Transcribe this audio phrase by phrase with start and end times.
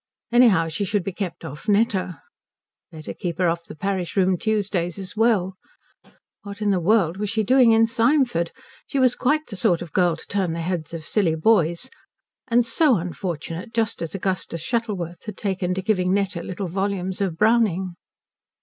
[0.31, 2.23] Anyhow she should be kept off Netta.
[2.91, 5.57] Better keep her off the parish room Tuesdays as well.
[6.41, 8.49] What in the world was she doing in Symford?
[8.87, 11.87] She was quite the sort of girl to turn the heads of silly boys.
[12.47, 17.37] And so unfortunate, just as Augustus Shuttleworth had taken to giving Netta little volumes of
[17.37, 17.93] Browning.